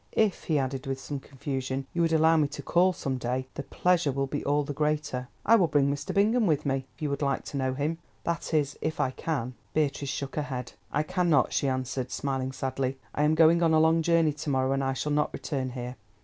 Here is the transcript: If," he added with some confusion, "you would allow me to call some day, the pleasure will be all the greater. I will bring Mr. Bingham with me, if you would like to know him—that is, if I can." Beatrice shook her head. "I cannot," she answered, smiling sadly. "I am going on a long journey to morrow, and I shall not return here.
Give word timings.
If," 0.13 0.45
he 0.45 0.57
added 0.57 0.87
with 0.87 0.99
some 0.99 1.19
confusion, 1.19 1.85
"you 1.93 2.01
would 2.01 2.11
allow 2.11 2.35
me 2.35 2.47
to 2.47 2.63
call 2.63 2.91
some 2.91 3.19
day, 3.19 3.45
the 3.53 3.61
pleasure 3.61 4.11
will 4.11 4.25
be 4.25 4.43
all 4.43 4.63
the 4.63 4.73
greater. 4.73 5.27
I 5.45 5.55
will 5.55 5.67
bring 5.67 5.93
Mr. 5.93 6.11
Bingham 6.11 6.47
with 6.47 6.65
me, 6.65 6.87
if 6.95 7.03
you 7.03 7.11
would 7.11 7.21
like 7.21 7.43
to 7.45 7.57
know 7.57 7.75
him—that 7.75 8.51
is, 8.51 8.79
if 8.81 8.99
I 8.99 9.11
can." 9.11 9.53
Beatrice 9.75 10.09
shook 10.09 10.37
her 10.37 10.41
head. 10.41 10.71
"I 10.91 11.03
cannot," 11.03 11.53
she 11.53 11.67
answered, 11.67 12.09
smiling 12.09 12.51
sadly. 12.51 12.97
"I 13.13 13.21
am 13.21 13.35
going 13.35 13.61
on 13.61 13.75
a 13.75 13.79
long 13.79 14.01
journey 14.01 14.33
to 14.33 14.49
morrow, 14.49 14.71
and 14.71 14.83
I 14.83 14.93
shall 14.93 15.11
not 15.11 15.33
return 15.33 15.69
here. 15.69 15.97